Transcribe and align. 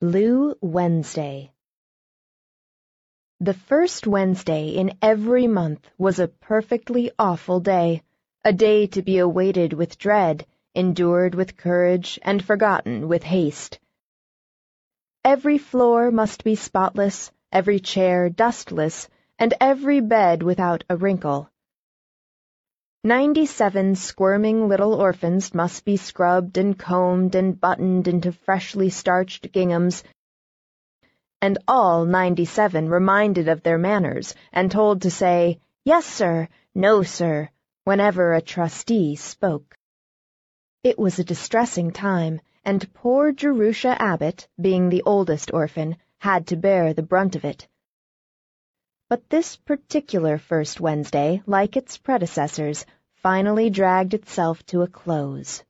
Blue 0.00 0.54
Wednesday 0.60 1.50
The 3.40 3.52
first 3.52 4.06
Wednesday 4.06 4.68
in 4.68 4.96
every 5.02 5.48
month 5.48 5.90
was 5.98 6.20
a 6.20 6.28
perfectly 6.28 7.10
awful 7.18 7.58
day, 7.58 8.04
a 8.44 8.52
day 8.52 8.86
to 8.86 9.02
be 9.02 9.18
awaited 9.18 9.72
with 9.72 9.98
dread, 9.98 10.46
endured 10.72 11.34
with 11.34 11.56
courage, 11.56 12.16
and 12.22 12.44
forgotten 12.44 13.08
with 13.08 13.24
haste. 13.24 13.80
Every 15.24 15.58
floor 15.58 16.12
must 16.12 16.44
be 16.44 16.54
spotless, 16.54 17.32
every 17.50 17.80
chair 17.80 18.30
dustless, 18.30 19.08
and 19.36 19.52
every 19.60 19.98
bed 19.98 20.44
without 20.44 20.84
a 20.88 20.96
wrinkle. 20.96 21.50
Ninety-seven 23.04 23.94
squirming 23.94 24.68
little 24.68 24.92
orphans 24.92 25.54
must 25.54 25.84
be 25.84 25.96
scrubbed 25.96 26.58
and 26.58 26.76
combed 26.76 27.36
and 27.36 27.58
buttoned 27.58 28.08
into 28.08 28.32
freshly 28.32 28.90
starched 28.90 29.52
ginghams, 29.52 30.02
and 31.40 31.58
all 31.68 32.04
ninety-seven 32.04 32.88
reminded 32.88 33.46
of 33.46 33.62
their 33.62 33.78
manners 33.78 34.34
and 34.52 34.68
told 34.68 35.02
to 35.02 35.12
say, 35.12 35.60
Yes, 35.84 36.06
sir, 36.06 36.48
No, 36.74 37.04
sir, 37.04 37.48
whenever 37.84 38.32
a 38.32 38.42
trustee 38.42 39.14
spoke. 39.14 39.76
It 40.82 40.98
was 40.98 41.20
a 41.20 41.24
distressing 41.24 41.92
time, 41.92 42.40
and 42.64 42.92
poor 42.94 43.30
Jerusha 43.30 43.96
Abbott, 44.02 44.48
being 44.60 44.88
the 44.88 45.04
oldest 45.06 45.52
orphan, 45.54 45.96
had 46.18 46.48
to 46.48 46.56
bear 46.56 46.92
the 46.92 47.02
brunt 47.04 47.36
of 47.36 47.44
it. 47.44 47.68
But 49.10 49.30
this 49.30 49.56
particular 49.56 50.36
first 50.36 50.80
Wednesday, 50.80 51.42
like 51.46 51.78
its 51.78 51.96
predecessors, 51.96 52.84
finally 53.14 53.70
dragged 53.70 54.12
itself 54.12 54.64
to 54.66 54.82
a 54.82 54.86
close. 54.86 55.64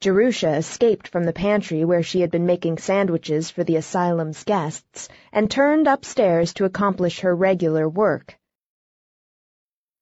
Jerusha 0.00 0.54
escaped 0.54 1.08
from 1.08 1.24
the 1.24 1.32
pantry 1.32 1.84
where 1.84 2.04
she 2.04 2.20
had 2.20 2.30
been 2.30 2.46
making 2.46 2.78
sandwiches 2.78 3.50
for 3.50 3.64
the 3.64 3.74
asylum's 3.74 4.44
guests 4.44 5.08
and 5.32 5.50
turned 5.50 5.88
upstairs 5.88 6.54
to 6.54 6.64
accomplish 6.64 7.20
her 7.20 7.34
regular 7.34 7.88
work. 7.88 8.38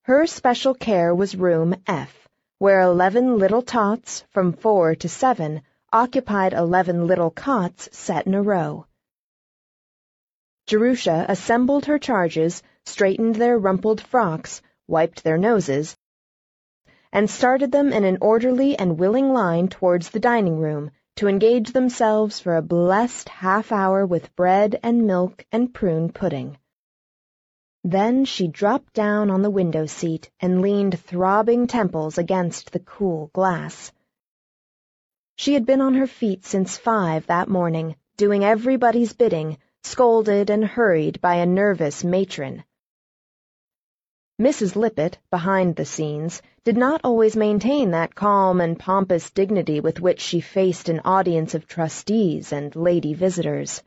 Her 0.03 0.27
special 0.27 0.75
care 0.75 1.15
was 1.15 1.35
room 1.35 1.73
F, 1.87 2.27
where 2.59 2.81
eleven 2.81 3.39
little 3.39 3.61
tots, 3.63 4.23
from 4.29 4.53
four 4.53 4.93
to 4.95 5.09
seven, 5.09 5.63
occupied 5.91 6.53
eleven 6.53 7.07
little 7.07 7.31
cots 7.31 7.89
set 7.91 8.27
in 8.27 8.35
a 8.35 8.43
row. 8.43 8.85
Jerusha 10.65 11.25
assembled 11.27 11.85
her 11.85 11.99
charges, 11.99 12.63
straightened 12.85 13.35
their 13.35 13.57
rumpled 13.57 13.99
frocks, 13.99 14.61
wiped 14.87 15.23
their 15.23 15.37
noses, 15.37 15.97
and 17.11 17.29
started 17.29 17.71
them 17.71 17.91
in 17.91 18.03
an 18.03 18.17
orderly 18.21 18.77
and 18.79 18.97
willing 18.97 19.33
line 19.33 19.67
towards 19.67 20.09
the 20.09 20.19
dining 20.19 20.59
room 20.59 20.91
to 21.17 21.27
engage 21.27 21.73
themselves 21.73 22.39
for 22.39 22.55
a 22.55 22.61
blessed 22.61 23.29
half 23.29 23.71
hour 23.71 24.05
with 24.05 24.35
bread 24.35 24.79
and 24.81 25.05
milk 25.05 25.45
and 25.51 25.73
prune 25.73 26.11
pudding. 26.11 26.57
Then 27.83 28.23
she 28.23 28.47
dropped 28.47 28.93
down 28.93 29.29
on 29.29 29.41
the 29.41 29.49
window 29.49 29.85
seat 29.85 30.31
and 30.39 30.61
leaned 30.61 30.97
throbbing 30.97 31.67
temples 31.67 32.17
against 32.17 32.71
the 32.71 32.79
cool 32.79 33.29
glass. 33.33 33.91
She 35.35 35.53
had 35.53 35.65
been 35.65 35.81
on 35.81 35.95
her 35.95 36.07
feet 36.07 36.45
since 36.45 36.77
five 36.77 37.27
that 37.27 37.49
morning, 37.49 37.95
doing 38.15 38.45
everybody's 38.45 39.13
bidding, 39.13 39.57
scolded 39.83 40.49
and 40.49 40.65
hurried 40.65 41.21
by 41.21 41.35
a 41.35 41.45
nervous 41.45 42.03
matron. 42.03 42.63
Mrs. 44.41 44.75
Lippett, 44.75 45.19
behind 45.29 45.75
the 45.75 45.85
scenes, 45.85 46.41
did 46.63 46.75
not 46.75 47.01
always 47.03 47.35
maintain 47.35 47.91
that 47.91 48.15
calm 48.15 48.59
and 48.59 48.79
pompous 48.79 49.29
dignity 49.29 49.79
with 49.79 50.01
which 50.01 50.19
she 50.19 50.41
faced 50.41 50.89
an 50.89 50.99
audience 51.05 51.53
of 51.53 51.67
trustees 51.67 52.51
and 52.51 52.75
lady 52.75 53.13
visitors. 53.13 53.83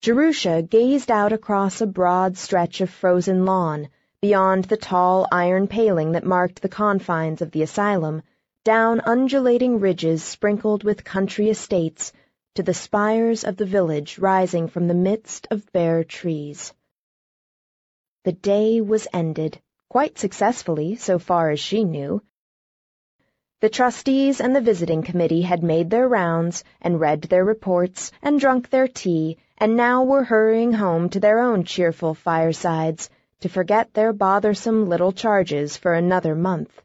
Jerusha 0.00 0.62
gazed 0.62 1.10
out 1.10 1.32
across 1.32 1.80
a 1.80 1.86
broad 1.86 2.36
stretch 2.36 2.80
of 2.80 2.88
frozen 2.88 3.44
lawn, 3.44 3.88
beyond 4.22 4.66
the 4.66 4.76
tall 4.76 5.26
iron 5.32 5.66
paling 5.66 6.12
that 6.12 6.24
marked 6.24 6.62
the 6.62 6.68
confines 6.68 7.42
of 7.42 7.50
the 7.50 7.62
asylum, 7.62 8.22
down 8.64 9.00
undulating 9.00 9.80
ridges 9.80 10.22
sprinkled 10.22 10.84
with 10.84 11.02
country 11.02 11.50
estates, 11.50 12.12
to 12.58 12.62
the 12.64 12.74
spires 12.74 13.44
of 13.44 13.56
the 13.56 13.64
village 13.64 14.18
rising 14.18 14.66
from 14.66 14.88
the 14.88 15.02
midst 15.08 15.46
of 15.52 15.70
bare 15.70 16.02
trees. 16.02 16.74
The 18.24 18.32
day 18.32 18.80
was 18.80 19.06
ended, 19.12 19.60
quite 19.88 20.18
successfully 20.18 20.96
so 20.96 21.20
far 21.20 21.50
as 21.50 21.60
she 21.60 21.84
knew. 21.84 22.20
The 23.60 23.68
trustees 23.68 24.40
and 24.40 24.56
the 24.56 24.60
visiting 24.60 25.04
committee 25.04 25.42
had 25.42 25.62
made 25.62 25.88
their 25.88 26.08
rounds 26.08 26.64
and 26.80 26.98
read 26.98 27.22
their 27.22 27.44
reports 27.44 28.10
and 28.22 28.40
drunk 28.40 28.70
their 28.70 28.88
tea 28.88 29.38
and 29.56 29.76
now 29.76 30.02
were 30.02 30.24
hurrying 30.24 30.72
home 30.72 31.10
to 31.10 31.20
their 31.20 31.38
own 31.38 31.62
cheerful 31.62 32.12
firesides 32.12 33.08
to 33.38 33.48
forget 33.48 33.94
their 33.94 34.12
bothersome 34.12 34.88
little 34.88 35.12
charges 35.12 35.76
for 35.76 35.94
another 35.94 36.34
month. 36.34 36.82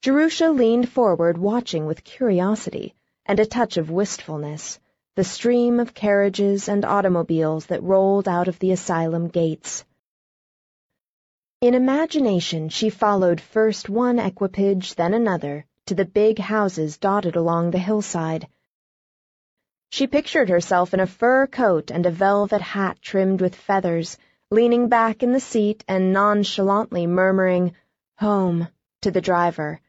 Jerusha 0.00 0.48
leaned 0.50 0.88
forward 0.88 1.36
watching 1.36 1.84
with 1.84 2.04
curiosity 2.04 2.94
and 3.28 3.38
a 3.38 3.44
touch 3.44 3.76
of 3.76 3.90
wistfulness, 3.90 4.80
the 5.14 5.22
stream 5.22 5.78
of 5.78 5.92
carriages 5.92 6.66
and 6.66 6.82
automobiles 6.82 7.66
that 7.66 7.82
rolled 7.82 8.26
out 8.26 8.48
of 8.48 8.58
the 8.58 8.72
asylum 8.72 9.28
gates. 9.28 9.84
In 11.60 11.74
imagination 11.74 12.70
she 12.70 12.88
followed 12.88 13.40
first 13.40 13.90
one 13.90 14.18
equipage, 14.18 14.94
then 14.94 15.12
another, 15.12 15.66
to 15.84 15.94
the 15.94 16.06
big 16.06 16.38
houses 16.38 16.96
dotted 16.96 17.36
along 17.36 17.70
the 17.70 17.78
hillside. 17.78 18.48
She 19.90 20.06
pictured 20.06 20.48
herself 20.48 20.94
in 20.94 21.00
a 21.00 21.06
fur 21.06 21.46
coat 21.46 21.90
and 21.90 22.06
a 22.06 22.10
velvet 22.10 22.62
hat 22.62 23.02
trimmed 23.02 23.42
with 23.42 23.54
feathers, 23.54 24.16
leaning 24.50 24.88
back 24.88 25.22
in 25.22 25.32
the 25.32 25.40
seat 25.40 25.84
and 25.86 26.14
nonchalantly 26.14 27.06
murmuring, 27.06 27.74
Home, 28.18 28.68
to 29.02 29.10
the 29.10 29.20
driver 29.20 29.80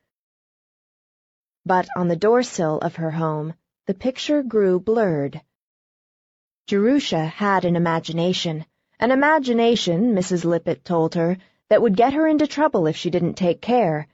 but 1.69 1.88
on 1.96 2.07
the 2.07 2.16
doorsill 2.16 2.80
of 2.80 2.96
her 2.96 3.12
home, 3.12 3.53
the 3.85 3.94
picture 3.94 4.41
grew 4.41 4.80
blurred. 4.80 5.40
Jerusha 6.66 7.24
had 7.28 7.63
an 7.63 7.75
imagination, 7.75 8.66
an 9.00 9.12
imagination, 9.12 10.16
Mrs. 10.16 10.46
Lippett 10.46 10.84
told 10.84 11.13
her, 11.13 11.38
that 11.68 11.84
would 11.84 11.96
get 11.96 12.13
her 12.13 12.25
into 12.25 12.47
trouble 12.47 12.88
if 12.88 12.96
she 12.96 13.12
didn't 13.12 13.35
take 13.35 13.62
care. 13.62 14.08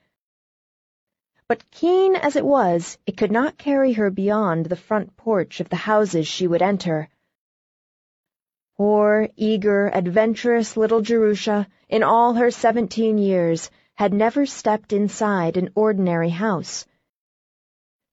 But 1.47 1.71
keen 1.71 2.17
as 2.17 2.35
it 2.35 2.45
was, 2.45 2.97
it 3.05 3.15
could 3.15 3.31
not 3.31 3.57
carry 3.57 3.93
her 3.93 4.09
beyond 4.11 4.65
the 4.65 4.75
front 4.75 5.15
porch 5.15 5.61
of 5.61 5.69
the 5.69 5.77
houses 5.77 6.27
she 6.27 6.47
would 6.47 6.61
enter. 6.61 7.07
Poor, 8.75 9.29
eager, 9.37 9.89
adventurous 9.93 10.75
little 10.75 10.99
Jerusha, 10.99 11.67
in 11.87 12.03
all 12.03 12.33
her 12.33 12.51
seventeen 12.51 13.17
years, 13.17 13.71
had 13.93 14.13
never 14.13 14.45
stepped 14.45 14.91
inside 14.91 15.55
an 15.55 15.69
ordinary 15.73 16.31
house 16.31 16.85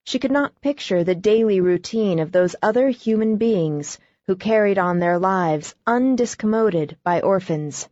she 0.05 0.19
could 0.19 0.33
not 0.33 0.61
picture 0.61 1.05
the 1.05 1.15
daily 1.15 1.61
routine 1.61 2.19
of 2.19 2.33
those 2.33 2.57
other 2.63 2.89
human 2.91 3.37
beings 3.37 3.99
who 4.27 4.37
carried 4.37 4.79
on 4.79 4.99
their 4.99 5.19
lives 5.19 5.75
undiscommoded 5.87 6.97
by 7.05 7.21
orphans. 7.21 7.89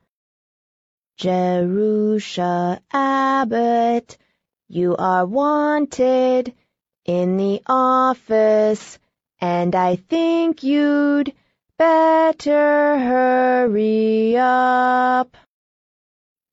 Jerusha 1.17 2.81
Abbott, 2.93 4.17
you 4.69 4.97
are 4.97 5.27
wanted 5.27 6.55
in 7.05 7.37
the 7.37 7.61
office, 7.67 8.99
and 9.41 9.75
I 9.75 9.97
think 9.97 10.63
you'd 10.63 11.35
better 11.77 12.99
hurry 12.99 14.37
up. 14.39 15.37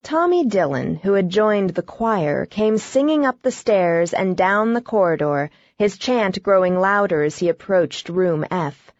Tommy 0.07 0.45
Dillon, 0.45 0.95
who 0.95 1.15
had 1.15 1.27
joined 1.29 1.71
the 1.71 1.81
choir, 1.81 2.45
came 2.45 2.77
singing 2.77 3.25
up 3.25 3.41
the 3.41 3.51
stairs 3.51 4.13
and 4.13 4.37
down 4.37 4.71
the 4.71 4.79
corridor, 4.81 5.49
his 5.77 5.97
chant 5.97 6.41
growing 6.41 6.79
louder 6.79 7.23
as 7.23 7.39
he 7.39 7.49
approached 7.49 8.07
room 8.07 8.45
F. 8.49 8.93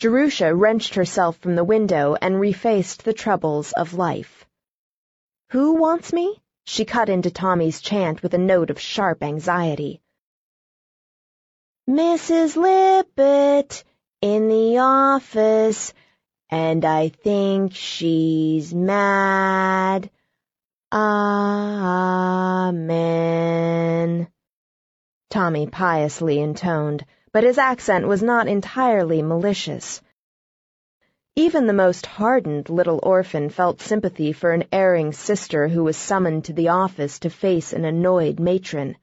Jerusha 0.00 0.54
wrenched 0.54 0.96
herself 0.96 1.38
from 1.38 1.56
the 1.56 1.64
window 1.64 2.14
and 2.20 2.34
refaced 2.34 3.04
the 3.04 3.14
troubles 3.14 3.72
of 3.72 3.94
life. 3.94 4.44
Who 5.52 5.76
wants 5.76 6.12
me? 6.12 6.42
She 6.66 6.84
cut 6.84 7.08
into 7.08 7.30
Tommy's 7.30 7.80
chant 7.80 8.22
with 8.22 8.34
a 8.34 8.44
note 8.52 8.68
of 8.68 8.78
sharp 8.78 9.22
anxiety. 9.22 10.02
Mrs. 11.88 12.54
Lippett, 12.56 13.82
in 14.20 14.48
the 14.48 14.76
office, 14.76 15.94
and 16.50 16.84
I 16.84 17.08
think 17.08 17.74
she's 17.74 18.74
mad. 18.74 20.10
Amen. 20.92 21.48
Tommy 25.30 25.66
piously 25.66 26.38
intoned, 26.38 27.04
but 27.32 27.42
his 27.42 27.58
accent 27.58 28.06
was 28.06 28.22
not 28.22 28.46
entirely 28.46 29.22
malicious. 29.22 30.00
Even 31.34 31.66
the 31.66 31.72
most 31.72 32.06
hardened 32.06 32.70
little 32.70 33.00
orphan 33.02 33.50
felt 33.50 33.80
sympathy 33.80 34.32
for 34.32 34.52
an 34.52 34.62
erring 34.70 35.12
sister 35.12 35.66
who 35.66 35.82
was 35.82 35.96
summoned 35.96 36.44
to 36.44 36.52
the 36.52 36.68
office 36.68 37.18
to 37.18 37.30
face 37.30 37.72
an 37.72 37.84
annoyed 37.84 38.38
matron. 38.38 38.96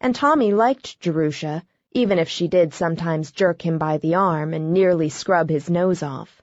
and 0.00 0.14
Tommy 0.14 0.52
liked 0.52 1.00
Jerusha, 1.00 1.64
even 1.94 2.18
if 2.18 2.28
she 2.28 2.48
did 2.48 2.74
sometimes 2.74 3.30
jerk 3.30 3.64
him 3.64 3.78
by 3.78 3.98
the 3.98 4.16
arm 4.16 4.52
and 4.52 4.72
nearly 4.72 5.08
scrub 5.08 5.48
his 5.48 5.70
nose 5.70 6.02
off. 6.02 6.42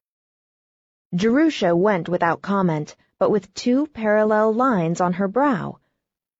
Jerusha 1.14 1.76
went 1.76 2.08
without 2.08 2.42
comment, 2.42 2.96
but 3.20 3.30
with 3.30 3.54
two 3.54 3.86
parallel 3.88 4.54
lines 4.54 5.02
on 5.02 5.14
her 5.14 5.28
brow. 5.28 5.78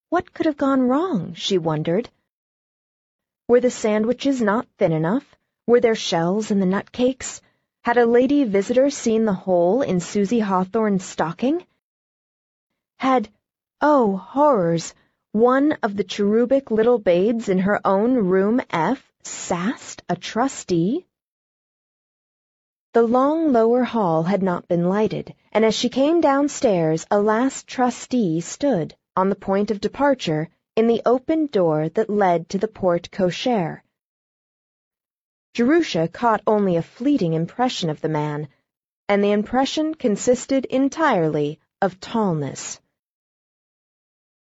What 0.08 0.32
could 0.32 0.46
have 0.46 0.56
gone 0.56 0.88
wrong, 0.88 1.34
she 1.34 1.58
wondered. 1.58 2.08
Were 3.48 3.60
the 3.60 3.70
sandwiches 3.70 4.40
not 4.40 4.66
thin 4.78 4.92
enough? 4.92 5.36
Were 5.66 5.80
there 5.80 5.94
shells 5.94 6.50
in 6.50 6.58
the 6.58 6.66
nut 6.66 6.90
cakes? 6.90 7.42
Had 7.84 7.98
a 7.98 8.06
lady 8.06 8.44
visitor 8.44 8.88
seen 8.88 9.26
the 9.26 9.34
hole 9.34 9.82
in 9.82 10.00
Susie 10.00 10.40
Hawthorne's 10.40 11.04
stocking? 11.04 11.66
Had, 12.96 13.28
oh, 13.80 14.16
horrors, 14.16 14.94
one 15.32 15.72
of 15.82 15.96
the 15.96 16.04
cherubic 16.04 16.70
little 16.70 16.98
babes 16.98 17.48
in 17.48 17.58
her 17.58 17.80
own 17.86 18.14
room 18.16 18.60
F 18.68 19.10
sassed 19.22 20.02
a 20.06 20.14
trustee? 20.14 21.06
The 22.92 23.02
long 23.02 23.50
lower 23.50 23.82
hall 23.82 24.24
had 24.24 24.42
not 24.42 24.68
been 24.68 24.90
lighted, 24.90 25.34
and 25.50 25.64
as 25.64 25.74
she 25.74 25.88
came 25.88 26.20
downstairs 26.20 27.06
a 27.10 27.18
last 27.18 27.66
trustee 27.66 28.42
stood, 28.42 28.94
on 29.16 29.30
the 29.30 29.34
point 29.34 29.70
of 29.70 29.80
departure, 29.80 30.50
in 30.76 30.86
the 30.86 31.00
open 31.06 31.46
door 31.46 31.88
that 31.88 32.10
led 32.10 32.50
to 32.50 32.58
the 32.58 32.68
porte 32.68 33.10
cochere. 33.10 33.82
Jerusha 35.54 36.08
caught 36.08 36.42
only 36.46 36.76
a 36.76 36.82
fleeting 36.82 37.32
impression 37.32 37.88
of 37.88 38.02
the 38.02 38.08
man, 38.10 38.48
and 39.08 39.24
the 39.24 39.32
impression 39.32 39.94
consisted 39.94 40.66
entirely 40.66 41.58
of 41.80 42.00
tallness. 42.00 42.80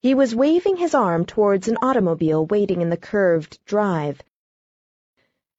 He 0.03 0.15
was 0.17 0.35
waving 0.35 0.79
his 0.79 0.97
arm 0.97 1.25
towards 1.25 1.69
an 1.69 1.79
automobile 1.81 2.45
waiting 2.45 2.81
in 2.83 2.91
the 2.91 2.97
curved 2.97 3.65
drive. 3.65 4.21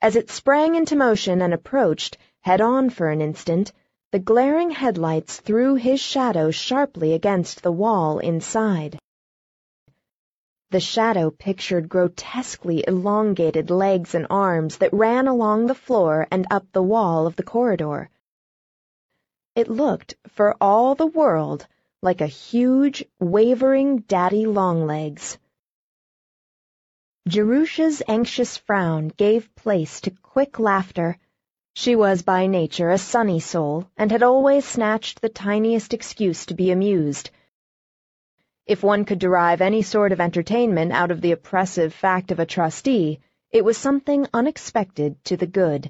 As 0.02 0.18
it 0.18 0.30
sprang 0.30 0.76
into 0.76 0.98
motion 0.98 1.42
and 1.42 1.54
approached, 1.54 2.18
head-on 2.42 2.90
for 2.90 3.08
an 3.08 3.22
instant, 3.22 3.72
the 4.12 4.20
glaring 4.20 4.72
headlights 4.72 5.40
threw 5.40 5.76
his 5.76 6.02
shadow 6.02 6.52
sharply 6.52 7.14
against 7.14 7.64
the 7.64 7.72
wall 7.72 8.20
inside. 8.20 9.00
The 10.72 10.82
shadow 10.82 11.32
pictured 11.32 11.88
grotesquely 11.88 12.84
elongated 12.86 13.72
legs 13.72 14.14
and 14.14 14.28
arms 14.30 14.80
that 14.80 14.92
ran 14.92 15.30
along 15.30 15.68
the 15.68 15.82
floor 15.86 16.28
and 16.30 16.46
up 16.52 16.70
the 16.74 16.84
wall 16.84 17.28
of 17.28 17.38
the 17.38 17.44
corridor. 17.44 18.10
It 19.56 19.70
looked, 19.70 20.16
for 20.28 20.58
all 20.60 20.96
the 20.96 21.08
world, 21.08 21.66
like 22.04 22.20
a 22.20 22.28
huge, 22.28 23.06
wavering 23.22 24.00
daddy 24.00 24.46
longlegs. 24.46 25.38
Jerusha's 27.30 28.04
anxious 28.10 28.58
frown 28.58 29.08
gave 29.08 29.56
place 29.56 30.02
to 30.02 30.12
quick 30.12 30.60
laughter. 30.60 31.18
She 31.76 31.96
was 31.96 32.22
by 32.22 32.48
nature 32.48 32.90
a 32.90 32.98
sunny 32.98 33.40
soul, 33.40 33.90
and 33.96 34.12
had 34.12 34.22
always 34.22 34.66
snatched 34.66 35.22
the 35.22 35.30
tiniest 35.30 35.94
excuse 35.94 36.46
to 36.48 36.54
be 36.54 36.72
amused. 36.72 37.30
If 38.66 38.84
one 38.84 39.06
could 39.06 39.20
derive 39.20 39.62
any 39.62 39.82
sort 39.82 40.12
of 40.12 40.20
entertainment 40.20 40.92
out 40.92 41.10
of 41.10 41.22
the 41.22 41.32
oppressive 41.32 41.94
fact 41.94 42.32
of 42.32 42.40
a 42.40 42.46
trustee, 42.46 43.22
it 43.50 43.64
was 43.64 43.78
something 43.78 44.28
unexpected 44.34 45.24
to 45.24 45.38
the 45.38 45.48
good. 45.48 45.90